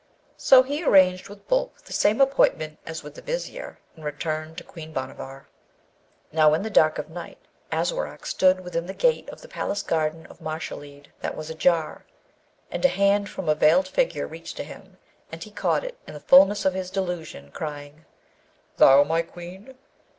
[0.39, 4.63] So he arranged with Boolp the same appointment as with the Vizier, and returned to
[4.63, 5.45] Queen Bhanavar.
[6.31, 7.37] Now, in the dark of night
[7.71, 12.03] Aswarak stood within the gate of the palace garden of Mashalleed that was ajar,
[12.71, 14.97] and a hand from a veiled figure reached to him,
[15.31, 18.05] and he caught it, in the fulness of his delusion, crying,
[18.77, 19.75] 'Thou, my Queen?'